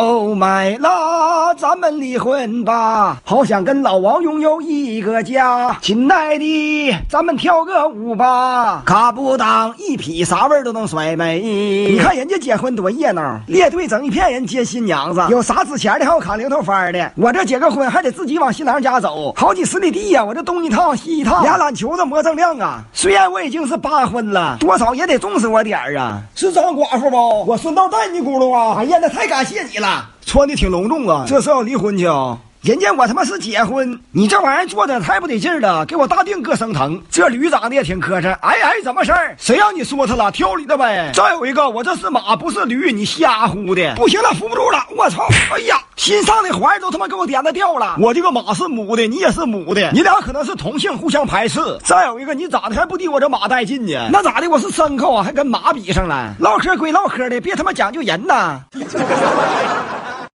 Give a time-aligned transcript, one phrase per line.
[0.00, 0.76] Oh my
[1.48, 3.16] 啦，咱们离婚吧！
[3.24, 5.76] 好想跟老王拥有一个家。
[5.80, 8.82] 亲爱的，咱们跳个舞吧！
[8.84, 11.40] 卡不当一匹啥味儿都能甩没。
[11.90, 17.10] 你看人家结婚多热闹，列队整一片人接新娘子，有啥值钱的，还有扛零头番的。
[17.16, 20.22] 我这结个婚还得自己往新郎家走，好几十里地呀！
[20.22, 22.82] 我这东一趟西一趟，俩篮球子磨锃亮啊！
[22.92, 26.20] 虽然我已经是八婚了，多少也得重视我点儿啊！
[26.34, 27.44] 是张寡妇不？
[27.46, 28.76] 我顺道带你咕噜啊！
[28.78, 30.10] 哎呀，那太感谢你了。
[30.28, 32.36] 穿的挺隆重啊，这是要离婚去啊？
[32.60, 37.00] 人家我他妈是结婚，你这玩意儿做的太不得劲儿了，给我大腚硌生疼。
[37.08, 39.34] 这驴长得也挺磕碜，哎哎，怎么事儿？
[39.38, 40.30] 谁让你说他了？
[40.32, 41.10] 挑理的呗。
[41.14, 43.94] 再有一个，我这是马，不是驴，你瞎呼的。
[43.94, 45.26] 不行了，扶不住了，我操！
[45.54, 47.96] 哎呀，心上的环都他妈给我点子掉了。
[48.00, 51.60] 我这个马是母的，你也是母的，你俩可能是同性，互相排斥。
[51.84, 54.10] 再有一个，你长得还不敌我这马带劲呢？
[54.12, 54.50] 那咋的？
[54.50, 56.34] 我是牲口啊，还跟马比上了？
[56.40, 58.60] 唠嗑归唠嗑的，别他妈讲究人呐。